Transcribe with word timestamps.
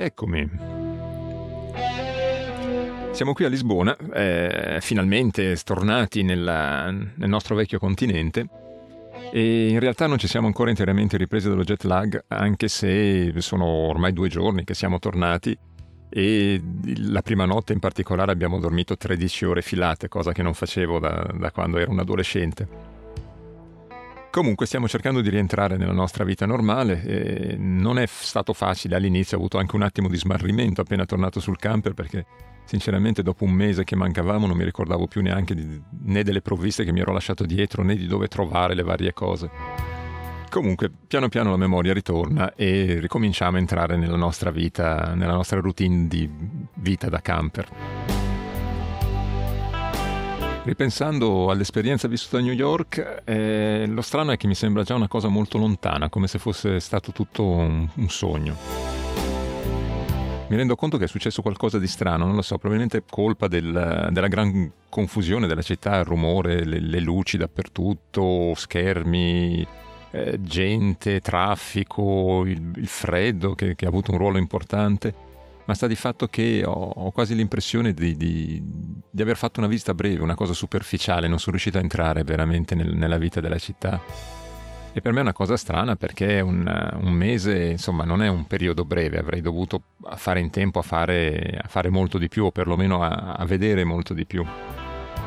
Eccomi. 0.00 0.48
Siamo 3.10 3.32
qui 3.32 3.44
a 3.44 3.48
Lisbona, 3.48 3.96
eh, 4.14 4.78
finalmente 4.80 5.56
tornati 5.64 6.22
nella, 6.22 6.88
nel 6.88 7.28
nostro 7.28 7.56
vecchio 7.56 7.80
continente 7.80 8.48
e 9.32 9.70
in 9.70 9.80
realtà 9.80 10.06
non 10.06 10.16
ci 10.16 10.28
siamo 10.28 10.46
ancora 10.46 10.70
interamente 10.70 11.16
ripresi 11.16 11.48
dallo 11.48 11.64
jet 11.64 11.82
lag, 11.82 12.26
anche 12.28 12.68
se 12.68 13.32
sono 13.38 13.64
ormai 13.64 14.12
due 14.12 14.28
giorni 14.28 14.62
che 14.62 14.74
siamo 14.74 15.00
tornati 15.00 15.58
e 16.08 16.62
la 16.98 17.22
prima 17.22 17.44
notte 17.44 17.72
in 17.72 17.80
particolare 17.80 18.30
abbiamo 18.30 18.60
dormito 18.60 18.96
13 18.96 19.46
ore 19.46 19.62
filate, 19.62 20.06
cosa 20.06 20.30
che 20.30 20.44
non 20.44 20.54
facevo 20.54 21.00
da, 21.00 21.28
da 21.34 21.50
quando 21.50 21.76
ero 21.76 21.90
un 21.90 21.98
adolescente. 21.98 22.97
Comunque 24.30 24.66
stiamo 24.66 24.86
cercando 24.86 25.20
di 25.20 25.30
rientrare 25.30 25.76
nella 25.76 25.92
nostra 25.92 26.22
vita 26.22 26.46
normale. 26.46 27.56
non 27.58 27.98
è 27.98 28.06
stato 28.06 28.52
facile 28.52 28.96
all'inizio, 28.96 29.36
ho 29.36 29.40
avuto 29.40 29.58
anche 29.58 29.74
un 29.74 29.82
attimo 29.82 30.08
di 30.08 30.16
smarrimento 30.16 30.82
appena 30.82 31.06
tornato 31.06 31.40
sul 31.40 31.56
camper 31.56 31.94
perché 31.94 32.26
sinceramente 32.64 33.22
dopo 33.22 33.44
un 33.44 33.52
mese 33.52 33.84
che 33.84 33.96
mancavamo 33.96 34.46
non 34.46 34.56
mi 34.56 34.64
ricordavo 34.64 35.06
più 35.06 35.22
neanche 35.22 35.54
di, 35.54 35.82
né 36.02 36.22
delle 36.22 36.42
provviste 36.42 36.84
che 36.84 36.92
mi 36.92 37.00
ero 37.00 37.12
lasciato 37.12 37.46
dietro 37.46 37.82
né 37.82 37.96
di 37.96 38.06
dove 38.06 38.28
trovare 38.28 38.74
le 38.74 38.82
varie 38.82 39.14
cose. 39.14 39.50
Comunque, 40.50 40.90
piano 41.06 41.28
piano 41.28 41.50
la 41.50 41.56
memoria 41.56 41.92
ritorna 41.92 42.54
e 42.54 42.98
ricominciamo 43.00 43.56
a 43.56 43.60
entrare 43.60 43.96
nella 43.96 44.16
nostra 44.16 44.50
vita, 44.50 45.14
nella 45.14 45.34
nostra 45.34 45.60
routine 45.60 46.08
di 46.08 46.28
vita 46.74 47.08
da 47.08 47.20
camper. 47.20 48.17
Ripensando 50.68 51.48
all'esperienza 51.48 52.08
vissuta 52.08 52.36
a 52.36 52.40
New 52.42 52.52
York, 52.52 53.22
eh, 53.24 53.86
lo 53.88 54.02
strano 54.02 54.32
è 54.32 54.36
che 54.36 54.46
mi 54.46 54.54
sembra 54.54 54.82
già 54.82 54.94
una 54.94 55.08
cosa 55.08 55.28
molto 55.28 55.56
lontana, 55.56 56.10
come 56.10 56.26
se 56.26 56.38
fosse 56.38 56.78
stato 56.78 57.10
tutto 57.10 57.42
un, 57.42 57.88
un 57.94 58.08
sogno. 58.10 58.54
Mi 60.46 60.56
rendo 60.56 60.76
conto 60.76 60.98
che 60.98 61.04
è 61.04 61.08
successo 61.08 61.40
qualcosa 61.40 61.78
di 61.78 61.86
strano, 61.86 62.26
non 62.26 62.34
lo 62.34 62.42
so, 62.42 62.58
probabilmente 62.58 63.02
colpa 63.08 63.48
del, 63.48 64.08
della 64.10 64.28
gran 64.28 64.70
confusione 64.90 65.46
della 65.46 65.62
città, 65.62 66.00
il 66.00 66.04
rumore, 66.04 66.66
le, 66.66 66.80
le 66.80 67.00
luci 67.00 67.38
dappertutto, 67.38 68.52
schermi, 68.54 69.66
eh, 70.10 70.38
gente, 70.42 71.22
traffico, 71.22 72.44
il, 72.44 72.72
il 72.76 72.88
freddo 72.88 73.54
che, 73.54 73.74
che 73.74 73.86
ha 73.86 73.88
avuto 73.88 74.12
un 74.12 74.18
ruolo 74.18 74.36
importante 74.36 75.28
ma 75.68 75.74
sta 75.74 75.86
di 75.86 75.96
fatto 75.96 76.28
che 76.28 76.62
ho, 76.64 76.72
ho 76.72 77.10
quasi 77.10 77.34
l'impressione 77.34 77.92
di, 77.92 78.16
di, 78.16 78.62
di, 79.18 79.22
aver 79.22 79.36
fatto 79.36 79.58
una 79.58 79.68
visita 79.68 79.94
breve, 79.94 80.22
una 80.22 80.36
cosa 80.36 80.52
superficiale, 80.52 81.26
non 81.26 81.38
sono 81.38 81.52
riuscito 81.52 81.78
a 81.78 81.80
entrare 81.80 82.22
veramente 82.22 82.74
nel, 82.74 82.94
nella 82.94 83.18
vita 83.18 83.40
della 83.40 83.58
città. 83.58 84.00
E 84.92 85.00
per 85.00 85.12
me 85.12 85.18
è 85.18 85.22
una 85.22 85.32
cosa 85.32 85.56
strana 85.56 85.96
perché 85.96 86.40
un, 86.40 86.64
un, 87.02 87.12
mese, 87.12 87.66
insomma, 87.66 88.04
non 88.04 88.22
è 88.22 88.28
un 88.28 88.46
periodo 88.46 88.84
breve, 88.84 89.18
avrei 89.18 89.40
dovuto 89.40 89.82
fare 90.16 90.40
in 90.40 90.50
tempo 90.50 90.78
a 90.78 90.82
fare, 90.82 91.58
a 91.62 91.68
fare 91.68 91.88
molto 91.88 92.18
di 92.18 92.28
più 92.28 92.44
o 92.44 92.50
perlomeno 92.50 93.02
a, 93.02 93.34
a 93.34 93.44
vedere 93.44 93.84
molto 93.84 94.14
di 94.14 94.24
più. 94.24 94.44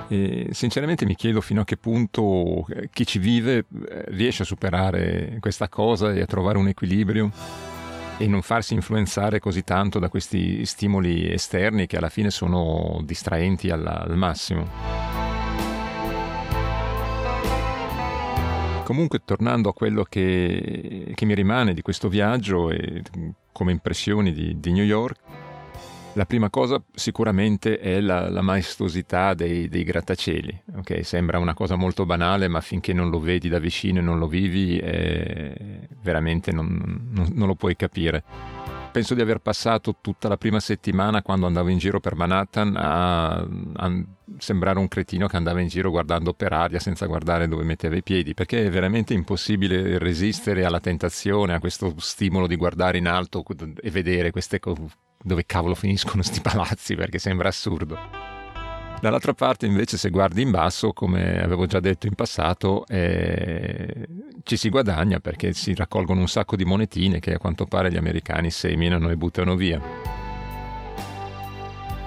E 0.07 0.49
sinceramente 0.51 1.05
mi 1.05 1.15
chiedo 1.15 1.39
fino 1.39 1.61
a 1.61 1.63
che 1.63 1.77
punto 1.77 2.65
eh, 2.67 2.89
chi 2.91 3.05
ci 3.05 3.17
vive 3.19 3.57
eh, 3.87 4.03
riesce 4.07 4.43
a 4.43 4.45
superare 4.45 5.37
questa 5.39 5.69
cosa 5.69 6.11
e 6.11 6.21
a 6.21 6.25
trovare 6.25 6.57
un 6.57 6.67
equilibrio 6.67 7.31
e 8.21 8.27
non 8.27 8.43
farsi 8.43 8.75
influenzare 8.75 9.39
così 9.39 9.63
tanto 9.63 9.97
da 9.97 10.07
questi 10.07 10.63
stimoli 10.67 11.31
esterni 11.31 11.87
che 11.87 11.97
alla 11.97 12.09
fine 12.09 12.29
sono 12.29 13.01
distraenti 13.03 13.71
alla, 13.71 14.01
al 14.01 14.15
massimo. 14.15 14.69
Comunque 18.83 19.21
tornando 19.25 19.69
a 19.69 19.73
quello 19.73 20.03
che, 20.03 21.13
che 21.15 21.25
mi 21.25 21.33
rimane 21.33 21.73
di 21.73 21.81
questo 21.81 22.09
viaggio 22.09 22.69
e 22.69 23.01
come 23.51 23.71
impressioni 23.71 24.33
di, 24.33 24.59
di 24.59 24.71
New 24.71 24.83
York, 24.83 25.17
la 26.13 26.25
prima 26.25 26.49
cosa 26.49 26.81
sicuramente 26.93 27.79
è 27.79 28.01
la, 28.01 28.29
la 28.29 28.41
maestosità 28.41 29.33
dei, 29.33 29.69
dei 29.69 29.83
grattacieli. 29.83 30.63
Okay? 30.77 31.03
Sembra 31.03 31.39
una 31.39 31.53
cosa 31.53 31.75
molto 31.75 32.05
banale, 32.05 32.47
ma 32.47 32.59
finché 32.61 32.93
non 32.93 33.09
lo 33.09 33.19
vedi 33.19 33.47
da 33.47 33.59
vicino 33.59 33.99
e 33.99 34.01
non 34.01 34.19
lo 34.19 34.27
vivi, 34.27 34.77
eh, 34.77 35.87
veramente 36.01 36.51
non, 36.51 37.09
non, 37.11 37.29
non 37.33 37.47
lo 37.47 37.55
puoi 37.55 37.75
capire. 37.75 38.23
Penso 38.91 39.13
di 39.13 39.21
aver 39.21 39.39
passato 39.39 39.95
tutta 40.01 40.27
la 40.27 40.35
prima 40.35 40.59
settimana 40.59 41.21
quando 41.21 41.45
andavo 41.45 41.69
in 41.69 41.77
giro 41.77 42.01
per 42.01 42.15
Manhattan 42.15 42.75
a, 42.75 43.35
a, 43.37 44.03
sembrare 44.37 44.79
un 44.79 44.89
cretino 44.89 45.27
che 45.27 45.37
andava 45.37 45.61
in 45.61 45.69
giro 45.69 45.91
guardando 45.91 46.33
per 46.33 46.51
aria 46.51 46.79
senza 46.79 47.05
guardare 47.05 47.47
dove 47.47 47.63
metteva 47.63 47.95
i 47.95 48.03
piedi, 48.03 48.33
perché 48.33 48.65
è 48.65 48.69
veramente 48.69 49.13
impossibile 49.13 49.97
resistere 49.97 50.65
alla 50.65 50.81
tentazione, 50.81 51.53
a 51.53 51.59
questo 51.61 51.93
stimolo 51.99 52.47
di 52.47 52.57
guardare 52.57 52.97
in 52.97 53.07
alto 53.07 53.45
e 53.81 53.89
vedere 53.89 54.31
queste 54.31 54.59
cose 54.59 55.09
dove 55.23 55.45
cavolo 55.45 55.75
finiscono 55.75 56.21
sti 56.21 56.41
palazzi 56.41 56.95
perché 56.95 57.19
sembra 57.19 57.49
assurdo. 57.49 57.97
Dall'altra 59.01 59.33
parte 59.33 59.65
invece 59.65 59.97
se 59.97 60.11
guardi 60.11 60.43
in 60.43 60.51
basso, 60.51 60.93
come 60.93 61.41
avevo 61.41 61.65
già 61.65 61.79
detto 61.79 62.05
in 62.05 62.13
passato, 62.13 62.85
eh, 62.85 64.07
ci 64.43 64.57
si 64.57 64.69
guadagna 64.69 65.19
perché 65.19 65.53
si 65.53 65.73
raccolgono 65.73 66.19
un 66.19 66.27
sacco 66.27 66.55
di 66.55 66.65
monetine 66.65 67.19
che 67.19 67.33
a 67.33 67.39
quanto 67.39 67.65
pare 67.65 67.91
gli 67.91 67.97
americani 67.97 68.51
seminano 68.51 69.09
e 69.09 69.17
buttano 69.17 69.55
via. 69.55 69.81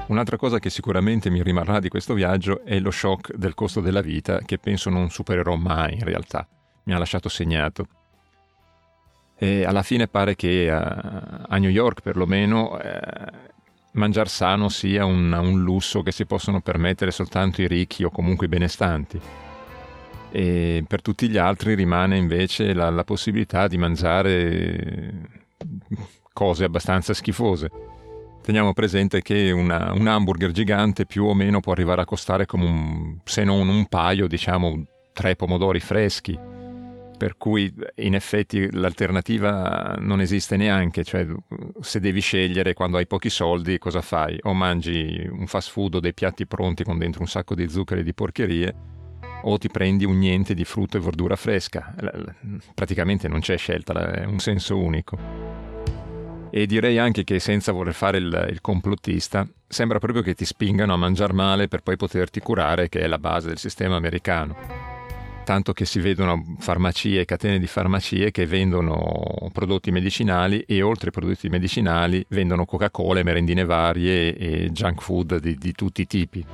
Un'altra 0.07 0.37
cosa 0.37 0.61
che 0.61 0.71
sicuramente 0.71 1.31
mi 1.31 1.43
rimarrà 1.43 1.81
di 1.81 1.89
questo 1.89 2.15
viaggio 2.15 2.63
è 2.63 2.79
lo 2.79 2.93
shock 2.93 3.35
del 3.35 3.55
costo 3.55 3.81
della 3.81 4.03
vita 4.03 4.39
che 4.45 4.59
penso 4.59 4.89
non 4.89 5.11
supererò 5.11 5.57
mai 5.57 5.95
in 5.95 6.05
realtà. 6.05 6.47
Mi 6.85 6.93
ha 6.95 6.99
lasciato 6.99 7.29
segnato. 7.29 8.04
E 9.45 9.63
alla 9.67 9.83
fine 9.83 10.09
pare 10.09 10.37
che 10.37 10.71
a, 10.71 11.45
a 11.47 11.59
New 11.59 11.69
York 11.69 12.01
perlomeno 12.01 12.81
eh, 12.81 12.99
mangiare 13.93 14.31
sano 14.31 14.71
sia 14.71 15.05
un, 15.05 15.31
un, 15.35 15.61
lusso 15.61 16.01
che 16.01 16.13
si 16.13 16.25
possono 16.25 16.63
permettere 16.63 17.11
soltanto 17.11 17.61
i 17.61 17.69
ricchi 17.69 18.05
o 18.05 18.11
comunque 18.11 18.47
i 18.47 18.49
benestanti. 18.49 19.21
E 20.31 20.83
per 20.89 21.03
tutti 21.03 21.29
gli 21.29 21.37
altri 21.37 21.75
rimane 21.75 22.17
invece 22.17 22.73
la, 22.73 22.89
la 22.89 23.05
possibilità 23.05 23.67
di 23.67 23.77
mangiare 23.77 25.13
cose 26.33 26.65
abbastanza 26.65 27.13
schifose. 27.13 27.71
Teniamo 28.41 28.73
presente 28.73 29.21
che 29.21 29.51
una, 29.51 29.93
un 29.93 30.07
hamburger 30.07 30.53
gigante 30.53 31.05
più 31.05 31.27
o 31.27 31.35
meno 31.35 31.61
può 31.61 31.73
arrivare 31.73 32.01
a 32.01 32.07
costare 32.07 32.47
come 32.47 32.65
un, 32.65 33.19
se 33.25 33.45
non 33.45 33.69
un 33.69 33.85
paio, 33.89 34.27
diciamo 34.27 34.87
tre 35.13 35.37
pomodori 35.37 35.81
freschi 35.81 36.63
per 37.17 37.37
cui 37.37 37.73
in 37.97 38.15
effetti 38.15 38.71
l'alternativa 38.73 39.97
non 39.99 40.21
esiste 40.21 40.57
neanche, 40.57 41.05
cioè 41.05 41.27
se 41.81 42.01
devi 42.01 42.21
scegliere 42.21 42.75
quando 42.75 42.97
hai 42.97 43.07
pochi 43.07 43.31
soldi 43.31 43.79
cosa 43.79 44.01
fai? 44.01 44.39
O 44.43 44.53
mangi 44.53 45.27
un 45.31 45.47
fast 45.47 45.71
food 45.71 45.95
o 45.95 46.01
dei 46.01 46.15
piatti 46.15 46.47
pronti 46.47 46.85
con 46.85 46.99
dentro 46.99 47.21
un 47.21 47.29
sacco 47.29 47.55
di 47.55 47.69
zuccheri 47.69 48.01
e 48.01 48.05
di 48.05 48.15
porcherie 48.15 48.75
o 49.43 49.59
ti 49.59 49.69
prendi 49.69 50.05
un 50.05 50.19
niente 50.19 50.55
di 50.55 50.65
frutta 50.65 50.99
e 50.99 51.01
verdura 51.01 51.37
fresca. 51.37 51.95
Praticamente 52.75 53.29
non 53.29 53.41
c'è 53.41 53.57
scelta, 53.57 54.13
è 54.13 54.25
un 54.25 54.39
senso 54.39 54.79
unico. 54.79 55.19
E 56.51 56.67
direi 56.67 56.99
anche 56.99 57.25
che 57.25 57.41
senza 57.41 57.73
voler 57.73 57.95
fare 57.95 58.19
il, 58.19 58.49
il 58.51 58.61
complottista, 58.61 59.47
sembra 59.67 59.99
proprio 59.99 60.23
che 60.23 60.35
ti 60.35 60.45
spingano 60.45 60.95
a 60.95 60.97
mangiare 60.97 61.33
male 61.33 61.69
per 61.69 61.83
poi 61.83 61.97
poterti 61.97 62.41
curare, 62.41 62.89
che 62.89 63.01
è 63.01 63.07
la 63.07 63.19
base 63.19 63.49
del 63.49 63.59
sistema 63.59 63.97
americano 63.97 64.94
tanto 65.45 65.73
che 65.73 65.85
si 65.85 66.01
vedono 66.01 66.57
farmacie 66.59 67.25
catene 67.25 67.59
di 67.59 67.67
farmacie 67.67 68.31
che 68.31 68.47
vendono 68.47 69.51
prodotti 69.53 69.91
medicinali 69.91 70.61
e 70.67 70.83
oltre 70.83 71.07
ai 71.07 71.13
prodotti 71.13 71.49
medicinali 71.49 72.25
vendono 72.29 72.65
Coca-Cola, 72.65 73.23
merendine 73.23 73.65
varie 73.65 74.37
e 74.37 74.71
junk 74.71 75.03
food 75.03 75.39
di, 75.39 75.57
di 75.57 75.73
tutti 75.73 76.01
i 76.01 76.07
tipi. 76.07 76.45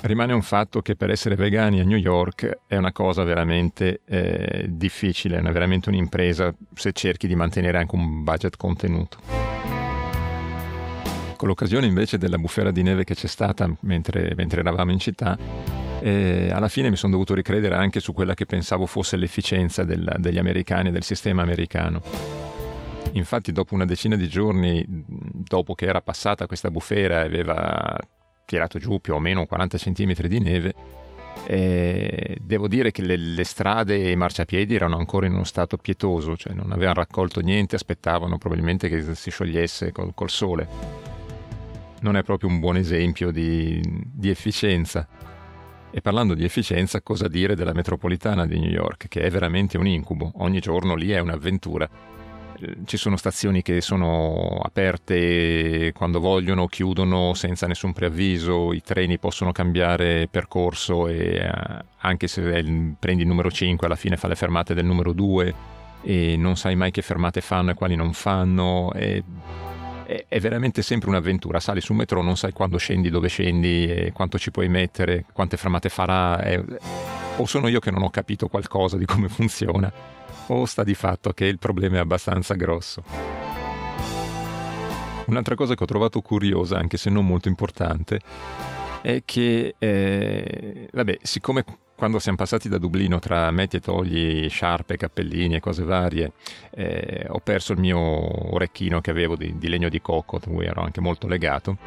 Rimane 0.00 0.32
un 0.32 0.42
fatto 0.42 0.82
che 0.82 0.96
per 0.96 1.10
essere 1.10 1.36
vegani 1.36 1.78
a 1.78 1.84
New 1.84 1.96
York 1.96 2.58
è 2.66 2.76
una 2.76 2.90
cosa 2.90 3.22
veramente 3.22 4.00
eh, 4.04 4.66
difficile, 4.68 5.38
è 5.38 5.52
veramente 5.52 5.90
un'impresa 5.90 6.52
se 6.74 6.90
cerchi 6.92 7.28
di 7.28 7.36
mantenere 7.36 7.78
anche 7.78 7.94
un 7.94 8.24
budget 8.24 8.56
contenuto. 8.56 9.18
Con 11.36 11.46
l'occasione 11.46 11.86
invece 11.86 12.18
della 12.18 12.38
bufera 12.38 12.72
di 12.72 12.82
neve 12.82 13.04
che 13.04 13.14
c'è 13.14 13.28
stata 13.28 13.72
mentre, 13.80 14.32
mentre 14.34 14.60
eravamo 14.60 14.90
in 14.90 14.98
città, 14.98 15.38
e 16.02 16.50
alla 16.50 16.66
fine 16.66 16.90
mi 16.90 16.96
sono 16.96 17.12
dovuto 17.12 17.32
ricredere 17.32 17.76
anche 17.76 18.00
su 18.00 18.12
quella 18.12 18.34
che 18.34 18.44
pensavo 18.44 18.86
fosse 18.86 19.16
l'efficienza 19.16 19.84
del, 19.84 20.16
degli 20.18 20.38
americani 20.38 20.88
e 20.88 20.90
del 20.90 21.04
sistema 21.04 21.42
americano. 21.42 22.02
Infatti 23.12 23.52
dopo 23.52 23.74
una 23.74 23.84
decina 23.84 24.16
di 24.16 24.26
giorni, 24.26 24.84
dopo 24.88 25.74
che 25.76 25.86
era 25.86 26.00
passata 26.00 26.46
questa 26.46 26.72
bufera 26.72 27.22
e 27.22 27.26
aveva 27.26 27.96
tirato 28.44 28.80
giù 28.80 29.00
più 29.00 29.14
o 29.14 29.20
meno 29.20 29.46
40 29.46 29.78
cm 29.78 30.12
di 30.26 30.40
neve, 30.40 30.74
e 31.46 32.36
devo 32.40 32.66
dire 32.66 32.90
che 32.90 33.02
le, 33.02 33.16
le, 33.16 33.44
strade 33.44 33.94
e 33.94 34.10
i 34.10 34.16
marciapiedi 34.16 34.74
erano 34.74 34.96
ancora 34.96 35.26
in 35.26 35.34
uno 35.34 35.44
stato 35.44 35.76
pietoso, 35.76 36.36
cioè 36.36 36.52
non 36.52 36.72
avevano 36.72 36.94
raccolto 36.94 37.40
niente, 37.40 37.76
aspettavano 37.76 38.38
probabilmente 38.38 38.88
che 38.88 39.14
si 39.14 39.30
sciogliesse 39.30 39.92
col, 39.92 40.14
col 40.14 40.30
sole. 40.30 40.68
Non 42.00 42.16
è 42.16 42.24
proprio 42.24 42.48
un 42.48 42.58
buon 42.58 42.76
esempio 42.76 43.30
di, 43.30 43.80
di 44.12 44.30
efficienza. 44.30 45.06
E 45.94 46.00
parlando 46.00 46.32
di 46.32 46.42
efficienza, 46.42 47.02
cosa 47.02 47.28
dire 47.28 47.54
della 47.54 47.74
metropolitana 47.74 48.46
di 48.46 48.58
New 48.58 48.70
York, 48.70 49.08
che 49.08 49.20
è 49.20 49.30
veramente 49.30 49.76
un 49.76 49.86
incubo. 49.86 50.32
Ogni 50.36 50.58
giorno 50.58 50.94
lì 50.94 51.10
è 51.10 51.18
un'avventura. 51.18 51.86
ci 52.86 52.96
sono 52.96 53.18
stazioni 53.18 53.60
che 53.60 53.82
sono 53.82 54.58
aperte 54.62 55.92
quando 55.92 56.18
vogliono, 56.18 56.66
chiudono 56.66 57.34
senza 57.34 57.66
nessun 57.66 57.92
preavviso, 57.92 58.72
i 58.72 58.80
treni 58.80 59.18
possono 59.18 59.52
cambiare 59.52 60.28
percorso 60.30 61.08
e 61.08 61.34
eh, 61.34 61.50
anche 61.98 62.26
se 62.26 62.40
prendi 62.98 63.22
il 63.22 63.28
numero 63.28 63.50
5 63.50 63.86
alla 63.86 63.96
fine 63.96 64.16
fa 64.16 64.28
le 64.28 64.36
fermate 64.36 64.72
del 64.72 64.86
numero 64.86 65.12
2 65.12 65.54
e 66.04 66.36
non 66.38 66.56
sai 66.56 66.74
mai 66.74 66.90
che 66.90 67.02
fermate 67.02 67.42
fanno 67.42 67.72
e 67.72 67.74
quali 67.74 67.96
non 67.96 68.14
fanno. 68.14 68.92
E, 68.94 69.22
è, 70.04 70.24
è 70.28 70.40
veramente 70.40 70.82
sempre 70.82 71.08
un'avventura. 71.08 71.60
Sali 71.60 71.80
su 71.80 71.92
un 71.92 71.98
metro, 71.98 72.22
non 72.22 72.36
sai 72.36 72.52
quando 72.52 72.78
scendi, 72.78 73.10
dove 73.10 73.28
scendi, 73.28 74.10
quanto 74.12 74.38
ci 74.38 74.50
puoi 74.50 74.68
mettere, 74.68 75.24
quante 75.32 75.56
fermate 75.56 75.88
farà. 75.88 76.38
È, 76.40 76.62
o 77.36 77.46
sono 77.46 77.68
io 77.68 77.80
che 77.80 77.90
non 77.90 78.02
ho 78.02 78.10
capito 78.10 78.48
qualcosa 78.48 78.96
di 78.96 79.04
come 79.04 79.28
funziona 79.28 79.92
o 80.48 80.64
sta 80.66 80.82
di 80.82 80.94
fatto 80.94 81.32
che 81.32 81.46
il 81.46 81.58
problema 81.58 81.96
è 81.96 82.00
abbastanza 82.00 82.54
grosso. 82.54 83.02
Un'altra 85.26 85.54
cosa 85.54 85.74
che 85.74 85.82
ho 85.82 85.86
trovato 85.86 86.20
curiosa, 86.20 86.76
anche 86.76 86.96
se 86.96 87.08
non 87.08 87.26
molto 87.26 87.48
importante, 87.48 88.20
è 89.00 89.22
che, 89.24 89.74
eh, 89.78 90.88
vabbè, 90.92 91.18
siccome 91.22 91.64
quando 92.02 92.18
siamo 92.18 92.38
passati 92.38 92.68
da 92.68 92.78
Dublino 92.78 93.20
tra 93.20 93.48
metti 93.52 93.76
e 93.76 93.80
togli 93.80 94.48
sciarpe, 94.48 94.96
cappellini 94.96 95.54
e 95.54 95.60
cose 95.60 95.84
varie, 95.84 96.32
eh, 96.72 97.26
ho 97.28 97.38
perso 97.38 97.74
il 97.74 97.78
mio 97.78 97.96
orecchino 98.52 99.00
che 99.00 99.12
avevo 99.12 99.36
di, 99.36 99.56
di, 99.56 99.68
legno 99.68 99.88
di 99.88 100.00
cocco, 100.00 100.38
a 100.38 100.40
cui 100.40 100.64
ero 100.64 100.82
anche 100.82 101.00
molto 101.00 101.28
legato. 101.28 101.78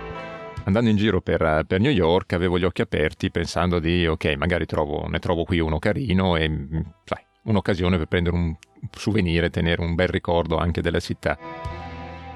Andando 0.63 0.89
in 0.89 0.95
giro 0.95 1.19
per, 1.19 1.65
per, 1.67 1.81
New 1.81 1.91
York 1.91 2.31
avevo 2.31 2.57
gli 2.57 2.63
occhi 2.63 2.81
aperti 2.81 3.29
pensando 3.29 3.79
di, 3.79 4.07
ok, 4.07 4.35
magari 4.37 4.65
trovo, 4.65 5.05
ne 5.09 5.19
trovo 5.19 5.43
qui 5.43 5.59
uno 5.59 5.79
carino 5.79 6.37
e, 6.37 6.49
sai, 7.03 7.21
un'occasione 7.41 7.97
per 7.97 8.05
prendere 8.05 8.37
un 8.37 8.55
souvenir 8.91 9.43
e 9.43 9.49
tenere 9.49 9.81
un 9.81 9.95
bel 9.95 10.07
ricordo 10.07 10.57
anche 10.57 10.79
della 10.79 11.01
città. 11.01 11.37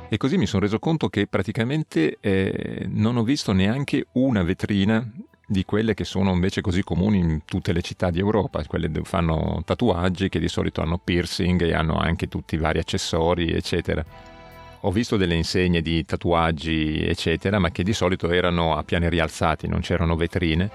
E 0.10 0.18
così 0.18 0.36
mi 0.36 0.48
sono 0.48 0.64
reso 0.64 0.80
conto 0.80 1.08
che 1.08 1.28
praticamente 1.28 2.18
eh, 2.20 2.86
non 2.90 3.16
ho 3.16 3.24
visto 3.24 3.54
neanche 3.54 4.08
una 4.14 4.44
vetrina 4.44 5.10
di 5.50 5.66
quelle 5.66 5.96
che 5.96 6.04
sono 6.04 6.32
invece 6.32 6.62
così 6.62 6.84
comuni 6.84 7.18
in 7.18 7.42
tutte 7.44 7.74
le 7.74 7.82
città 7.82 8.12
di 8.12 8.20
Europa, 8.20 8.64
quelle 8.66 8.92
che 8.92 9.02
fanno 9.04 9.64
tatuaggi, 9.66 10.30
che 10.30 10.38
di 10.38 10.48
solito 10.48 10.82
hanno 10.82 11.00
piercing 11.00 11.64
e 11.64 11.74
hanno 11.74 11.98
anche 11.98 12.28
tutti 12.28 12.54
i 12.54 12.60
vari 12.60 12.78
accessori, 12.78 13.52
eccetera. 13.52 14.06
Ho 14.82 14.92
visto 14.92 15.18
delle 15.18 15.34
insegne 15.34 15.82
di 15.82 16.06
tatuaggi, 16.06 17.04
eccetera, 17.04 17.58
ma 17.58 17.72
che 17.72 17.82
di 17.82 17.94
solito 17.94 18.30
erano 18.30 18.76
a 18.76 18.84
piani 18.84 19.10
rialzati, 19.10 19.68
non 19.68 19.80
c'erano 19.80 20.16
vetrine 20.16 20.70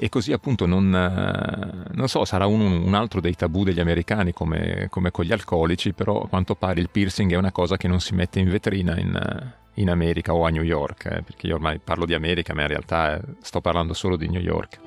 e 0.00 0.08
così 0.08 0.32
appunto 0.32 0.64
non, 0.64 0.94
eh, 0.94 1.90
non 1.94 2.06
so, 2.06 2.24
sarà 2.24 2.46
un, 2.46 2.60
un, 2.60 2.94
altro 2.94 3.20
dei 3.20 3.34
tabù 3.34 3.64
degli 3.64 3.80
americani 3.80 4.32
come, 4.32 4.86
come, 4.90 5.10
con 5.10 5.24
gli 5.24 5.32
alcolici, 5.32 5.92
però 5.92 6.22
a 6.22 6.28
quanto 6.28 6.54
pare 6.54 6.78
il 6.78 6.88
piercing 6.88 7.32
è 7.32 7.36
una 7.36 7.50
cosa 7.50 7.76
che 7.76 7.88
non 7.88 7.98
si 7.98 8.14
mette 8.14 8.38
in 8.38 8.48
vetrina 8.48 8.96
in, 8.96 9.52
in 9.78 9.90
America 9.90 10.34
o 10.34 10.44
a 10.44 10.50
New 10.50 10.62
York, 10.62 11.06
eh, 11.06 11.22
perché 11.22 11.46
io 11.46 11.54
ormai 11.54 11.78
parlo 11.78 12.04
di 12.04 12.14
America, 12.14 12.54
ma 12.54 12.62
in 12.62 12.68
realtà 12.68 13.16
eh, 13.16 13.22
sto 13.40 13.60
parlando 13.60 13.94
solo 13.94 14.16
di 14.16 14.28
New 14.28 14.40
York. 14.40 14.80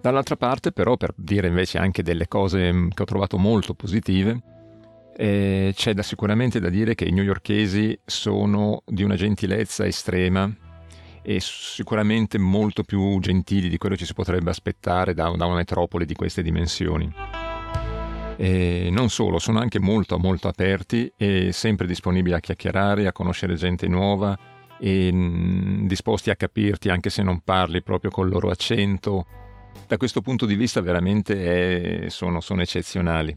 Dall'altra 0.00 0.36
parte 0.36 0.72
però, 0.72 0.96
per 0.96 1.14
dire 1.16 1.48
invece 1.48 1.78
anche 1.78 2.02
delle 2.02 2.28
cose 2.28 2.72
mm, 2.72 2.88
che 2.90 3.02
ho 3.02 3.06
trovato 3.06 3.38
molto 3.38 3.74
positive, 3.74 4.38
eh, 5.16 5.72
c'è 5.74 5.94
da 5.94 6.02
sicuramente 6.02 6.60
da 6.60 6.68
dire 6.68 6.94
che 6.94 7.04
i 7.04 7.12
newyorkesi 7.12 7.98
sono 8.04 8.82
di 8.84 9.02
una 9.02 9.14
gentilezza 9.14 9.86
estrema 9.86 10.52
e 11.22 11.38
sicuramente 11.40 12.36
molto 12.36 12.82
più 12.82 13.18
gentili 13.20 13.68
di 13.68 13.78
quello 13.78 13.94
che 13.94 14.02
ci 14.02 14.06
si 14.06 14.14
potrebbe 14.14 14.50
aspettare 14.50 15.14
da, 15.14 15.30
da 15.36 15.46
una 15.46 15.54
metropoli 15.54 16.04
di 16.04 16.14
queste 16.14 16.42
dimensioni. 16.42 17.43
E 18.36 18.88
non 18.90 19.10
solo, 19.10 19.38
sono 19.38 19.60
anche 19.60 19.78
molto 19.78 20.18
molto 20.18 20.48
aperti 20.48 21.12
e 21.16 21.52
sempre 21.52 21.86
disponibili 21.86 22.34
a 22.34 22.40
chiacchierare, 22.40 23.06
a 23.06 23.12
conoscere 23.12 23.54
gente 23.54 23.86
nuova 23.86 24.36
e 24.78 25.10
mm, 25.12 25.86
disposti 25.86 26.30
a 26.30 26.36
capirti 26.36 26.88
anche 26.88 27.10
se 27.10 27.22
non 27.22 27.40
parli 27.40 27.82
proprio 27.82 28.10
col 28.10 28.28
loro 28.28 28.50
accento. 28.50 29.26
Da 29.86 29.96
questo 29.96 30.20
punto 30.20 30.46
di 30.46 30.56
vista 30.56 30.80
veramente 30.80 32.06
è, 32.06 32.08
sono, 32.08 32.40
sono 32.40 32.62
eccezionali. 32.62 33.36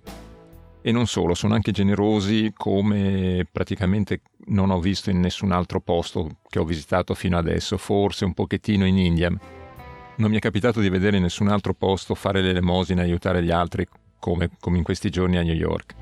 E 0.82 0.92
non 0.92 1.06
solo, 1.06 1.34
sono 1.34 1.54
anche 1.54 1.72
generosi 1.72 2.54
come 2.56 3.46
praticamente 3.52 4.22
non 4.48 4.70
ho 4.70 4.80
visto 4.80 5.10
in 5.10 5.20
nessun 5.20 5.52
altro 5.52 5.82
posto 5.82 6.38
che 6.50 6.60
ho 6.60 6.64
visitato 6.64 7.14
fino 7.14 7.38
adesso, 7.38 7.78
forse 7.78 8.24
un 8.24 8.34
pochettino 8.34 8.86
in 8.86 8.98
India. 8.98 9.30
Non 9.30 10.30
mi 10.30 10.38
è 10.38 10.40
capitato 10.40 10.80
di 10.80 10.90
vedere 10.90 11.18
in 11.18 11.24
nessun 11.24 11.50
altro 11.50 11.74
posto 11.74 12.16
fare 12.16 12.42
l'elemosina 12.42 13.02
e 13.02 13.06
aiutare 13.06 13.44
gli 13.44 13.52
altri 13.52 13.86
come, 14.20 14.50
come 14.60 14.78
in 14.78 14.84
questi 14.84 15.10
giorni 15.10 15.38
a 15.38 15.44
New 15.44 15.56
York. 15.56 15.96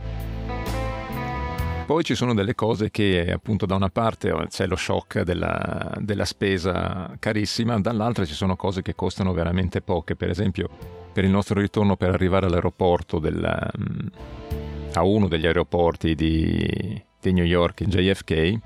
Poi 1.86 2.04
ci 2.04 2.16
sono 2.16 2.34
delle 2.34 2.56
cose 2.56 2.90
che 2.90 3.32
appunto 3.32 3.68
da 3.68 3.76
una 3.76 3.90
parte 3.90 4.34
c'è 4.50 4.66
lo 4.66 4.76
shock 4.76 5.22
della, 5.22 5.94
della, 6.00 6.26
spesa 6.26 7.16
carissima, 7.20 7.80
dall'altra 7.80 8.26
ci 8.26 8.34
sono 8.34 8.56
cose 8.56 8.82
che 8.82 8.96
costano 8.96 9.34
veramente 9.34 9.82
poche. 9.82 10.16
Per 10.16 10.32
esempio, 10.32 10.68
per 11.14 11.24
il 11.24 11.30
nostro 11.30 11.60
ritorno 11.60 11.96
per 11.96 12.10
arrivare 12.10 12.48
all'aeroporto 12.48 13.20
del, 13.20 13.72
a 14.94 15.04
uno 15.04 15.28
degli 15.28 15.46
aeroporti 15.46 16.16
di, 16.16 17.04
di 17.22 17.34
New 17.34 17.46
York, 17.46 17.84
JFK, 17.84 18.60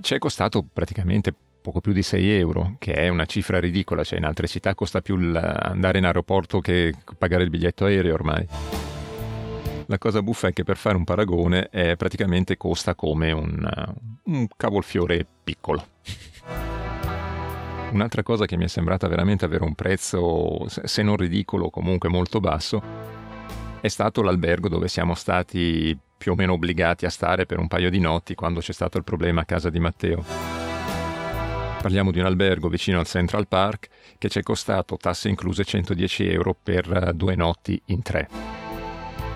ci 0.00 0.14
è 0.14 0.18
costato 0.18 0.64
praticamente 0.72 1.34
poco 1.62 1.80
più 1.80 1.92
di 1.92 2.02
6 2.02 2.30
euro, 2.32 2.74
che 2.78 2.92
è 2.92 3.08
una 3.08 3.24
cifra 3.24 3.58
ridicola, 3.58 4.04
cioè 4.04 4.18
in 4.18 4.26
altre 4.26 4.46
città 4.46 4.74
costa 4.74 5.00
più 5.00 5.14
andare 5.14 5.98
in 5.98 6.04
aeroporto 6.04 6.60
che 6.60 6.92
pagare 7.16 7.44
il 7.44 7.50
biglietto 7.50 7.86
aereo 7.86 8.12
ormai. 8.12 8.46
La 9.86 9.98
cosa 9.98 10.22
buffa 10.22 10.48
è 10.48 10.52
che 10.52 10.64
per 10.64 10.76
fare 10.76 10.96
un 10.96 11.04
paragone 11.04 11.68
eh, 11.70 11.96
praticamente 11.96 12.56
costa 12.56 12.94
come 12.94 13.32
un, 13.32 13.66
un 14.24 14.46
cavolfiore 14.56 15.26
piccolo. 15.42 15.86
Un'altra 17.92 18.22
cosa 18.22 18.46
che 18.46 18.56
mi 18.56 18.64
è 18.64 18.68
sembrata 18.68 19.06
veramente 19.06 19.44
avere 19.44 19.64
un 19.64 19.74
prezzo, 19.74 20.66
se 20.68 21.02
non 21.02 21.16
ridicolo, 21.16 21.68
comunque 21.68 22.08
molto 22.08 22.40
basso, 22.40 22.82
è 23.80 23.88
stato 23.88 24.22
l'albergo 24.22 24.68
dove 24.68 24.88
siamo 24.88 25.14
stati 25.14 25.96
più 26.16 26.32
o 26.32 26.34
meno 26.34 26.54
obbligati 26.54 27.04
a 27.04 27.10
stare 27.10 27.46
per 27.46 27.58
un 27.58 27.68
paio 27.68 27.90
di 27.90 27.98
notti 27.98 28.34
quando 28.34 28.60
c'è 28.60 28.72
stato 28.72 28.96
il 28.96 29.04
problema 29.04 29.42
a 29.42 29.44
casa 29.44 29.68
di 29.68 29.80
Matteo. 29.80 30.61
Parliamo 31.82 32.12
di 32.12 32.20
un 32.20 32.26
albergo 32.26 32.68
vicino 32.68 33.00
al 33.00 33.08
Central 33.08 33.48
Park 33.48 33.88
che 34.16 34.28
ci 34.28 34.38
è 34.38 34.42
costato 34.44 34.96
tasse 34.96 35.28
incluse 35.28 35.64
110 35.64 36.28
euro 36.28 36.54
per 36.54 37.08
eh, 37.08 37.12
due 37.12 37.34
notti 37.34 37.82
in 37.86 38.02
tre. 38.02 38.28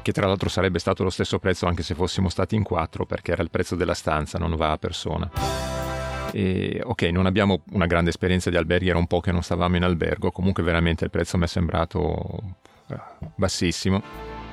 Che 0.00 0.12
tra 0.12 0.28
l'altro 0.28 0.48
sarebbe 0.48 0.78
stato 0.78 1.02
lo 1.02 1.10
stesso 1.10 1.40
prezzo 1.40 1.66
anche 1.66 1.82
se 1.82 1.96
fossimo 1.96 2.28
stati 2.28 2.54
in 2.54 2.62
quattro 2.62 3.04
perché 3.04 3.32
era 3.32 3.42
il 3.42 3.50
prezzo 3.50 3.74
della 3.74 3.94
stanza, 3.94 4.38
non 4.38 4.54
va 4.54 4.70
a 4.70 4.78
persona. 4.78 5.28
E, 6.30 6.80
ok, 6.84 7.02
non 7.02 7.26
abbiamo 7.26 7.62
una 7.72 7.86
grande 7.86 8.10
esperienza 8.10 8.48
di 8.48 8.56
alberghi, 8.56 8.90
era 8.90 8.98
un 8.98 9.08
po' 9.08 9.18
che 9.18 9.32
non 9.32 9.42
stavamo 9.42 9.74
in 9.74 9.82
albergo, 9.82 10.30
comunque 10.30 10.62
veramente 10.62 11.02
il 11.02 11.10
prezzo 11.10 11.36
mi 11.38 11.44
è 11.44 11.48
sembrato 11.48 12.54
eh, 12.86 12.96
bassissimo 13.34 14.00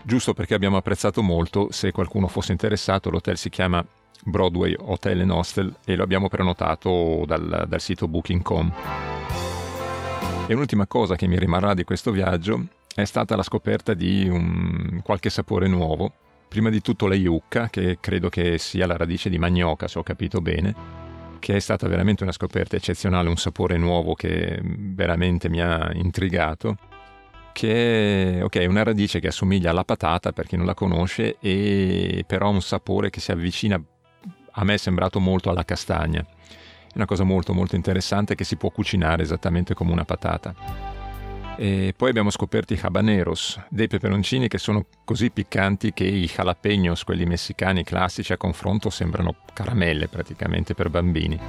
giusto 0.04 0.34
perché 0.34 0.54
abbiamo 0.54 0.78
apprezzato 0.78 1.22
molto, 1.22 1.72
se 1.72 1.92
qualcuno 1.92 2.28
fosse 2.28 2.52
interessato, 2.52 3.10
l'hotel 3.10 3.38
si 3.38 3.50
chiama 3.50 3.86
Broadway 4.24 4.76
Hotel 4.78 5.22
and 5.22 5.32
Hostel 5.32 5.76
e 5.86 5.96
lo 5.96 6.04
abbiamo 6.04 6.30
prenotato 6.30 7.24
dal, 7.26 7.66
dal 7.68 7.82
sito 7.82 8.08
booking.com. 8.08 8.74
E 10.48 10.54
un'ultima 10.54 10.88
cosa 10.88 11.16
che 11.16 11.28
mi 11.28 11.38
rimarrà 11.38 11.74
di 11.74 11.84
questo 11.84 12.12
viaggio 12.12 12.66
è 12.94 13.06
stata 13.06 13.36
la 13.36 13.44
scoperta 13.44 13.94
di 13.94 14.28
un, 14.28 15.02
qualche 15.04 15.30
sapore 15.30 15.68
nuovo. 15.68 16.12
Prima 16.48 16.70
di 16.70 16.82
tutto 16.82 17.08
la 17.08 17.16
yucca, 17.16 17.70
che 17.70 17.98
credo 18.00 18.30
che 18.30 18.58
sia 18.60 18.86
la 18.86 18.98
radice 18.98 19.30
di 19.30 19.40
manioca, 19.40 19.88
se 19.88 19.98
ho 19.98 20.04
capito 20.04 20.40
bene, 20.40 20.76
che 21.40 21.56
è 21.56 21.60
stata 21.60 21.88
veramente 21.88 22.24
una 22.24 22.32
scoperta 22.32 22.76
eccezionale, 22.76 23.30
un 23.30 23.38
sapore 23.38 23.78
nuovo 23.78 24.14
che 24.14 24.60
veramente 24.64 25.50
mi 25.50 25.62
ha 25.62 25.92
intrigato 25.94 26.78
che 27.54 28.40
okay, 28.42 28.64
è 28.64 28.68
una 28.68 28.84
radice 28.84 29.20
che 29.20 29.28
assomiglia 29.28 29.70
alla 29.70 29.86
patata 29.86 30.34
per 30.34 30.48
chi 30.48 30.58
non 30.58 30.66
la 30.66 30.74
conosce, 30.74 31.38
e 31.40 32.26
però 32.28 32.48
ha 32.48 32.50
un 32.50 32.62
sapore 32.62 33.10
che 33.10 33.22
si 33.22 33.32
avvicina, 33.32 33.82
a 34.54 34.64
me 34.64 34.76
è 34.76 34.78
sembrato 34.78 35.20
molto 35.20 35.50
alla 35.50 35.66
castagna. 35.66 36.22
È 36.22 36.96
una 36.96 37.06
cosa 37.06 37.24
molto 37.24 37.54
molto 37.54 37.76
interessante 37.76 38.36
che 38.36 38.44
si 38.44 38.56
può 38.56 38.70
cucinare 38.70 39.24
esattamente 39.24 39.74
come 39.74 39.92
una 39.92 40.06
patata. 40.06 40.54
E 41.56 41.94
poi 41.96 42.10
abbiamo 42.10 42.32
scoperto 42.32 42.74
i 42.74 42.80
habaneros, 42.82 43.60
dei 43.70 43.88
peperoncini 43.88 44.48
che 44.48 44.58
sono 44.58 44.86
così 45.04 45.30
piccanti 45.30 45.94
che 45.94 46.04
i 46.04 46.26
jalapeños, 46.26 47.04
quelli 47.04 47.26
messicani 47.26 47.84
classici 47.84 48.34
a 48.34 48.38
confronto, 48.38 48.90
sembrano 48.90 49.36
caramelle 49.54 50.08
praticamente 50.08 50.74
per 50.74 50.90
bambini. 50.90 51.40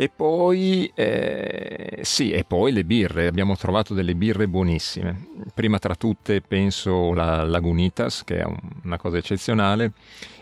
E 0.00 0.08
poi, 0.14 0.88
eh, 0.94 1.98
sì, 2.02 2.30
e 2.30 2.44
poi 2.44 2.70
le 2.70 2.84
birre, 2.84 3.26
abbiamo 3.26 3.56
trovato 3.56 3.94
delle 3.94 4.14
birre 4.14 4.46
buonissime. 4.46 5.26
Prima 5.52 5.80
tra 5.80 5.96
tutte 5.96 6.40
penso 6.40 7.12
la 7.14 7.42
Lagunitas, 7.42 8.22
che 8.22 8.38
è 8.38 8.46
una 8.84 8.96
cosa 8.96 9.16
eccezionale, 9.16 9.90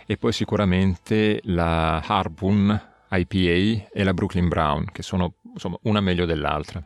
e 0.04 0.18
poi 0.18 0.32
sicuramente 0.32 1.40
la 1.44 2.02
Harpoon 2.02 2.80
IPA 3.10 3.88
e 3.94 4.04
la 4.04 4.12
Brooklyn 4.12 4.48
Brown, 4.48 4.84
che 4.92 5.02
sono 5.02 5.36
insomma 5.54 5.78
una 5.84 6.00
meglio 6.00 6.26
dell'altra. 6.26 6.84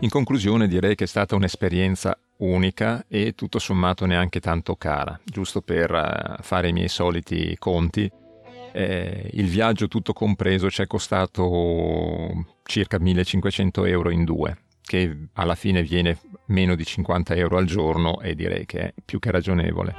In 0.00 0.08
conclusione 0.08 0.66
direi 0.66 0.96
che 0.96 1.04
è 1.04 1.06
stata 1.06 1.36
un'esperienza 1.36 2.18
unica 2.38 3.04
e 3.06 3.34
tutto 3.36 3.60
sommato 3.60 4.06
neanche 4.06 4.40
tanto 4.40 4.74
cara, 4.74 5.16
giusto 5.22 5.60
per 5.60 5.92
uh, 5.92 6.42
fare 6.42 6.68
i 6.68 6.72
miei 6.72 6.88
soliti 6.88 7.54
conti. 7.60 8.10
Eh, 8.76 9.30
il 9.34 9.46
viaggio 9.46 9.86
tutto 9.86 10.12
compreso 10.12 10.68
ci 10.68 10.82
è 10.82 10.88
costato 10.88 12.58
circa 12.64 12.98
1500 12.98 13.84
euro 13.84 14.10
in 14.10 14.24
due, 14.24 14.62
che 14.82 15.28
alla 15.34 15.54
fine 15.54 15.84
viene 15.84 16.18
meno 16.46 16.74
di 16.74 16.84
50 16.84 17.36
euro 17.36 17.56
al 17.56 17.66
giorno 17.66 18.20
e 18.20 18.34
direi 18.34 18.66
che 18.66 18.78
è 18.80 18.94
più 19.04 19.20
che 19.20 19.30
ragionevole. 19.30 19.94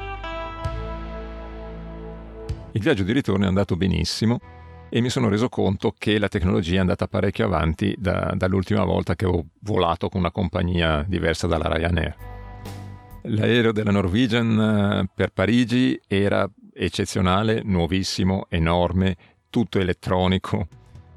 Il 2.73 2.81
viaggio 2.81 3.03
di 3.03 3.13
ritorno 3.13 3.45
è 3.45 3.47
andato 3.47 3.77
benissimo 3.77 4.41
e 4.89 4.99
mi 4.99 5.09
sono 5.09 5.29
reso 5.29 5.47
conto 5.47 5.95
che 5.97 6.19
la 6.19 6.27
tecnologia 6.27 6.75
è 6.75 6.79
andata 6.79 7.07
parecchio 7.07 7.45
avanti 7.45 7.95
da, 7.97 8.33
dall'ultima 8.35 8.83
volta 8.83 9.15
che 9.15 9.25
ho 9.25 9.45
volato 9.59 10.09
con 10.09 10.19
una 10.19 10.31
compagnia 10.31 11.01
diversa 11.07 11.47
dalla 11.47 11.73
Ryanair. 11.73 12.15
L'aereo 13.21 13.71
della 13.71 13.91
Norwegian 13.91 14.59
eh, 14.59 15.09
per 15.15 15.31
Parigi 15.31 15.97
era 16.07 16.45
eccezionale, 16.77 17.61
nuovissimo, 17.63 18.47
enorme, 18.49 19.15
tutto 19.49 19.79
elettronico. 19.79 20.67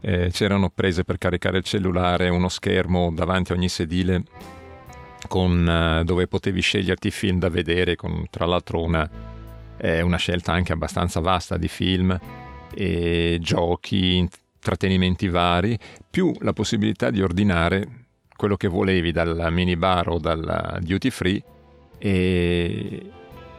Eh, 0.00 0.30
c'erano 0.30 0.70
prese 0.70 1.02
per 1.02 1.18
caricare 1.18 1.58
il 1.58 1.64
cellulare, 1.64 2.28
uno 2.28 2.48
schermo 2.48 3.10
davanti 3.12 3.50
a 3.50 3.56
ogni 3.56 3.68
sedile 3.68 4.22
con, 5.26 6.00
uh, 6.00 6.04
dove 6.04 6.28
potevi 6.28 6.60
sceglierti 6.60 7.08
i 7.08 7.10
film 7.10 7.40
da 7.40 7.48
vedere, 7.48 7.96
con 7.96 8.26
tra 8.30 8.46
l'altro 8.46 8.80
una, 8.82 9.08
eh, 9.76 10.00
una 10.00 10.16
scelta 10.16 10.52
anche 10.52 10.72
abbastanza 10.72 11.18
vasta 11.18 11.56
di 11.56 11.66
film 11.66 12.16
e 12.72 13.38
giochi, 13.40 14.16
intrattenimenti 14.16 15.28
vari, 15.28 15.76
più 16.08 16.32
la 16.40 16.52
possibilità 16.52 17.10
di 17.10 17.20
ordinare 17.20 18.06
quello 18.36 18.56
che 18.56 18.68
volevi 18.68 19.10
dal 19.10 19.48
minibar 19.50 20.08
o 20.10 20.18
dal 20.18 20.78
duty 20.80 21.10
free 21.10 21.42
e 21.98 23.10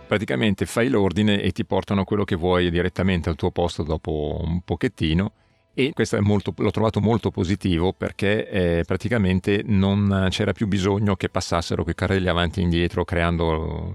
praticamente 0.09 0.65
fai 0.65 0.89
l'ordine 0.89 1.39
e 1.39 1.51
ti 1.51 1.63
portano 1.65 2.03
quello 2.03 2.23
che 2.23 2.35
vuoi 2.35 2.71
direttamente 2.71 3.29
al 3.29 3.35
tuo 3.35 3.51
posto 3.51 3.83
dopo 3.83 4.41
un 4.43 4.61
pochettino 4.61 5.33
e 5.75 5.93
questo 5.93 6.19
molto, 6.23 6.51
l'ho 6.57 6.71
trovato 6.71 6.99
molto 6.99 7.29
positivo 7.29 7.93
perché 7.93 8.49
eh, 8.49 8.83
praticamente 8.87 9.61
non 9.63 10.25
c'era 10.31 10.51
più 10.51 10.67
bisogno 10.67 11.15
che 11.15 11.29
passassero 11.29 11.83
quei 11.83 11.93
carrelli 11.93 12.27
avanti 12.27 12.59
e 12.59 12.63
indietro 12.63 13.05
creando 13.05 13.93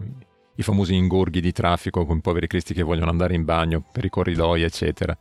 i 0.54 0.62
famosi 0.62 0.94
ingorghi 0.94 1.40
di 1.40 1.50
traffico 1.50 2.06
con 2.06 2.20
poveri 2.20 2.46
cristi 2.46 2.74
che 2.74 2.84
vogliono 2.84 3.10
andare 3.10 3.34
in 3.34 3.44
bagno 3.44 3.84
per 3.90 4.04
i 4.04 4.08
corridoi, 4.08 4.62
eccetera. 4.62 5.18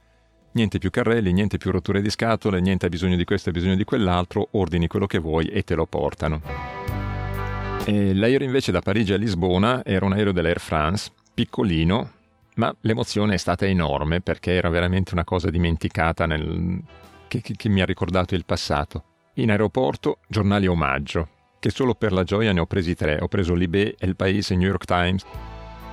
Niente 0.51 0.77
più 0.77 0.91
carrelli, 0.91 1.33
niente 1.33 1.57
più 1.57 1.71
rotture 1.71 2.03
di 2.03 2.11
scatole, 2.11 2.61
niente 2.61 2.85
hai 2.85 2.91
bisogno 2.91 3.15
di 3.15 3.23
questo, 3.23 3.49
hai 3.49 3.55
bisogno 3.55 3.75
di 3.75 3.83
quell'altro, 3.83 4.49
ordini 4.51 4.85
quello 4.85 5.07
che 5.07 5.17
vuoi 5.17 5.47
e 5.47 5.63
te 5.63 5.73
lo 5.73 5.87
portano. 5.87 7.02
E 7.85 8.13
l'aereo 8.13 8.45
invece 8.47 8.71
da 8.71 8.79
Parigi 8.79 9.11
a 9.11 9.17
Lisbona 9.17 9.83
era 9.83 10.05
un 10.05 10.13
aereo 10.13 10.31
dell'Air 10.31 10.61
France, 10.61 11.11
piccolino, 11.33 12.11
ma 12.55 12.73
l'emozione 12.81 13.33
è 13.33 13.37
stata 13.37 13.65
enorme 13.65 14.21
perché 14.21 14.53
era 14.53 14.69
veramente 14.69 15.13
una 15.13 15.25
cosa 15.25 15.49
dimenticata 15.49 16.25
nel... 16.25 16.81
che, 17.27 17.41
che, 17.41 17.55
che 17.57 17.67
mi 17.67 17.81
ha 17.81 17.85
ricordato 17.85 18.35
il 18.35 18.45
passato. 18.45 19.03
In 19.35 19.51
aeroporto, 19.51 20.19
giornali 20.27 20.65
omaggio, 20.65 21.27
che 21.59 21.71
solo 21.71 21.93
per 21.93 22.13
la 22.13 22.23
gioia 22.23 22.53
ne 22.53 22.61
ho 22.61 22.65
presi 22.65 22.95
tre. 22.95 23.17
Ho 23.19 23.27
preso 23.27 23.53
Libé, 23.53 23.95
El 23.97 24.15
País 24.15 24.51
e 24.51 24.55
New 24.55 24.67
York 24.67 24.85
Times. 24.85 25.25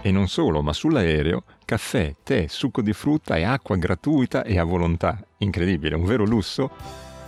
E 0.03 0.13
non 0.13 0.29
solo, 0.29 0.63
ma 0.63 0.73
sull'aereo 0.73 1.43
caffè, 1.65 2.15
tè, 2.23 2.47
succo 2.47 2.83
di 2.83 2.93
frutta 2.93 3.35
e 3.35 3.43
acqua 3.43 3.77
gratuita 3.77 4.45
e 4.45 4.61
a 4.61 4.65
volontà. 4.65 5.19
Incredibile, 5.39 5.97
un 5.97 6.05
vero 6.05 6.25
lusso, 6.25 6.71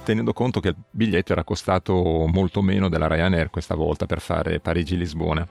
tenendo 0.04 0.32
conto 0.32 0.60
che 0.60 0.68
il 0.68 0.76
biglietto 0.90 1.32
era 1.32 1.44
costato 1.44 1.94
molto 2.26 2.62
meno 2.62 2.88
della 2.88 3.06
Ryanair 3.06 3.50
questa 3.50 3.74
volta 3.74 4.06
per 4.06 4.20
fare 4.20 4.60
Parigi-Lisbona. 4.60 5.46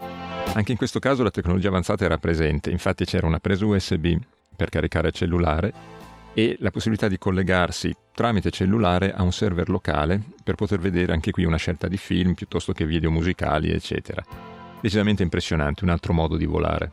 Anche 0.53 0.71
in 0.71 0.77
questo 0.77 0.99
caso 0.99 1.23
la 1.23 1.31
tecnologia 1.31 1.69
avanzata 1.69 2.03
era 2.03 2.17
presente, 2.17 2.69
infatti 2.69 3.05
c'era 3.05 3.27
una 3.27 3.39
presa 3.39 3.65
USB 3.65 4.17
per 4.55 4.69
caricare 4.69 5.07
il 5.07 5.13
cellulare 5.13 5.73
e 6.33 6.57
la 6.59 6.71
possibilità 6.71 7.07
di 7.07 7.17
collegarsi 7.17 7.93
tramite 8.13 8.51
cellulare 8.51 9.13
a 9.13 9.23
un 9.23 9.31
server 9.31 9.69
locale 9.69 10.21
per 10.43 10.55
poter 10.55 10.79
vedere 10.79 11.13
anche 11.13 11.31
qui 11.31 11.45
una 11.45 11.57
scelta 11.57 11.87
di 11.87 11.97
film 11.97 12.33
piuttosto 12.33 12.73
che 12.73 12.85
video 12.85 13.11
musicali, 13.11 13.71
eccetera. 13.71 14.23
Decisamente 14.81 15.23
impressionante, 15.23 15.83
un 15.83 15.89
altro 15.89 16.13
modo 16.13 16.35
di 16.35 16.45
volare. 16.45 16.91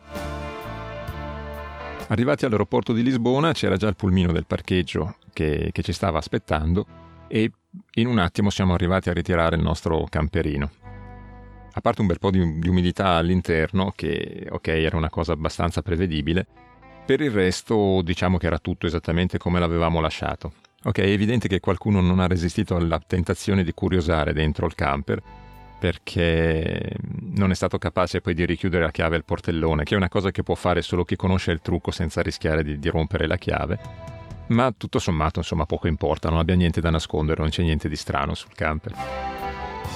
Arrivati 2.08 2.44
all'aeroporto 2.44 2.92
di 2.92 3.02
Lisbona 3.02 3.52
c'era 3.52 3.76
già 3.76 3.88
il 3.88 3.96
pulmino 3.96 4.32
del 4.32 4.46
parcheggio 4.46 5.16
che, 5.32 5.70
che 5.72 5.82
ci 5.82 5.92
stava 5.92 6.18
aspettando 6.18 7.07
e 7.28 7.50
in 7.94 8.06
un 8.06 8.18
attimo 8.18 8.50
siamo 8.50 8.74
arrivati 8.74 9.08
a 9.10 9.12
ritirare 9.12 9.56
il 9.56 9.62
nostro 9.62 10.06
camperino. 10.08 10.70
A 11.72 11.80
parte 11.80 12.00
un 12.00 12.08
bel 12.08 12.18
po' 12.18 12.30
di, 12.30 12.58
di 12.58 12.68
umidità 12.68 13.10
all'interno, 13.10 13.92
che 13.94 14.46
ok 14.50 14.66
era 14.68 14.96
una 14.96 15.10
cosa 15.10 15.32
abbastanza 15.32 15.82
prevedibile, 15.82 16.46
per 17.06 17.20
il 17.20 17.30
resto 17.30 18.02
diciamo 18.02 18.36
che 18.36 18.46
era 18.46 18.58
tutto 18.58 18.86
esattamente 18.86 19.38
come 19.38 19.60
l'avevamo 19.60 20.00
lasciato. 20.00 20.52
Ok, 20.84 20.98
è 20.98 21.06
evidente 21.06 21.48
che 21.48 21.60
qualcuno 21.60 22.00
non 22.00 22.20
ha 22.20 22.26
resistito 22.26 22.76
alla 22.76 23.00
tentazione 23.04 23.64
di 23.64 23.72
curiosare 23.72 24.32
dentro 24.32 24.66
il 24.66 24.74
camper 24.74 25.22
perché 25.78 26.96
non 27.34 27.50
è 27.50 27.54
stato 27.54 27.78
capace 27.78 28.20
poi 28.20 28.34
di 28.34 28.44
richiudere 28.44 28.84
a 28.84 28.90
chiave 28.90 29.16
il 29.16 29.24
portellone, 29.24 29.84
che 29.84 29.94
è 29.94 29.96
una 29.96 30.08
cosa 30.08 30.30
che 30.30 30.42
può 30.42 30.56
fare 30.56 30.82
solo 30.82 31.04
chi 31.04 31.14
conosce 31.14 31.52
il 31.52 31.60
trucco 31.60 31.92
senza 31.92 32.20
rischiare 32.20 32.64
di, 32.64 32.78
di 32.78 32.88
rompere 32.88 33.26
la 33.26 33.36
chiave. 33.36 33.78
Ma 34.48 34.72
tutto 34.76 34.98
sommato, 34.98 35.40
insomma, 35.40 35.66
poco 35.66 35.88
importa, 35.88 36.28
non 36.30 36.38
abbia 36.38 36.54
niente 36.54 36.80
da 36.80 36.90
nascondere, 36.90 37.40
non 37.40 37.50
c'è 37.50 37.62
niente 37.62 37.88
di 37.88 37.96
strano 37.96 38.34
sul 38.34 38.52
camper. 38.54 38.94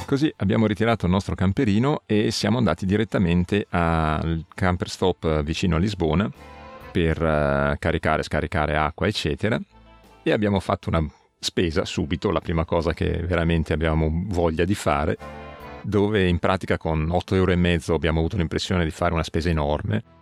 Così 0.07 0.33
abbiamo 0.39 0.67
ritirato 0.67 1.07
il 1.07 1.13
nostro 1.13 1.35
camperino 1.35 2.03
e 2.07 2.31
siamo 2.31 2.59
andati 2.59 2.85
direttamente 2.85 3.67
al 3.71 4.45
camper 4.55 4.89
stop 4.89 5.43
vicino 5.43 5.77
a 5.77 5.79
Lisbona 5.79 6.31
per 6.91 7.23
uh, 7.23 7.77
caricare, 7.79 8.23
scaricare 8.23 8.77
acqua, 8.77 9.07
eccetera. 9.07 9.59
E 10.23 10.33
abbiamo 10.33 10.61
fatto 10.61 10.91
una 10.91 11.05
spesa 11.39 11.85
subito, 11.85 12.31
la 12.31 12.41
prima 12.41 12.65
cosa 12.65 12.93
che 12.93 13.25
veramente 13.25 13.73
abbiamo 13.73 14.25
voglia 14.27 14.65
di 14.65 14.75
fare, 14.75 15.17
dove 15.83 16.29
in 16.29 16.39
pratica 16.39 16.77
con 16.77 17.09
8 17.11 17.35
euro 17.35 17.53
abbiamo 17.95 18.19
avuto 18.19 18.37
l'impressione 18.37 18.85
di 18.85 18.91
fare 18.91 19.15
una 19.15 19.25
spesa 19.25 19.49
enorme 19.49 20.21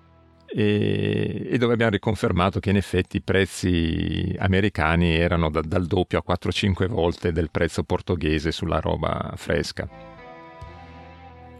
e, 0.53 1.47
e 1.51 1.59
dove 1.59 1.73
abbiamo 1.73 1.93
riconfermato 1.93 2.61
che 2.61 2.71
in 2.71 2.77
effetti 2.77 3.19
i 3.19 3.23
prezzi 3.23 4.35
americani 4.39 5.15
erano 5.15 5.51
da, 5.51 5.61
dal 5.61 5.87
doppio 5.87 6.19
a 6.19 6.33
4-5 6.33 6.87
volte 6.87 7.33
del 7.33 7.51
prezzo 7.51 7.83
portoghese 7.85 8.53
sulla 8.53 8.81
roba 8.81 9.33
fresca. 9.37 9.89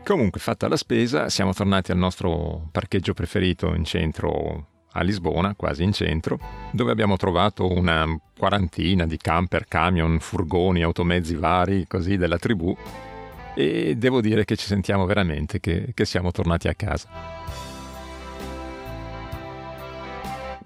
Comunque, 0.05 0.41
fatta 0.41 0.67
la 0.67 0.77
spesa, 0.77 1.29
siamo 1.29 1.53
tornati 1.53 1.93
al 1.93 1.99
nostro 1.99 2.69
parcheggio 2.73 3.15
preferito 3.15 3.75
in 3.75 3.85
centro 3.85 4.67
a 4.93 5.03
Lisbona, 5.03 5.55
quasi 5.55 5.85
in 5.85 5.93
centro, 5.93 6.39
dove 6.73 6.91
abbiamo 6.91 7.17
trovato 7.17 7.71
una 7.71 8.07
quarantina 8.37 9.07
di 9.07 9.17
camper, 9.17 9.67
camion, 9.69 10.19
furgoni, 10.19 10.83
automezzi 10.83 11.37
vari, 11.37 11.87
così 11.87 12.17
della 12.17 12.39
tribù, 12.39 12.77
e 13.55 13.95
devo 13.97 14.21
dire 14.21 14.45
che 14.45 14.57
ci 14.57 14.67
sentiamo 14.67 15.05
veramente 15.07 15.61
che, 15.61 15.93
che 15.95 16.05
siamo 16.05 16.33
tornati 16.33 16.67
a 16.67 16.75
casa. 16.75 17.40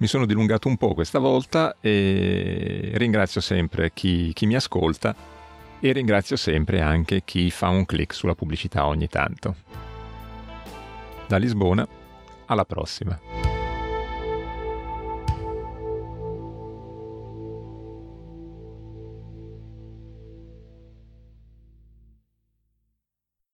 Mi 0.04 0.10
sono 0.10 0.26
dilungato 0.26 0.68
un 0.68 0.76
po' 0.76 0.92
questa 0.92 1.18
volta 1.18 1.76
e 1.80 2.90
ringrazio 2.96 3.40
sempre 3.40 3.90
chi, 3.94 4.34
chi 4.34 4.44
mi 4.44 4.54
ascolta 4.54 5.16
e 5.80 5.92
ringrazio 5.92 6.36
sempre 6.36 6.82
anche 6.82 7.22
chi 7.24 7.50
fa 7.50 7.70
un 7.70 7.86
clic 7.86 8.12
sulla 8.12 8.34
pubblicità 8.34 8.86
ogni 8.86 9.08
tanto. 9.08 9.56
Da 11.26 11.38
Lisbona, 11.38 11.88
alla 12.44 12.66
prossima. 12.66 13.33